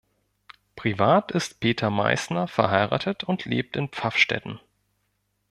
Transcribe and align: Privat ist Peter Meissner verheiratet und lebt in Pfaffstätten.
Privat 0.75 1.31
ist 1.31 1.59
Peter 1.59 1.91
Meissner 1.91 2.47
verheiratet 2.47 3.23
und 3.23 3.45
lebt 3.45 3.77
in 3.77 3.89
Pfaffstätten. 3.89 4.59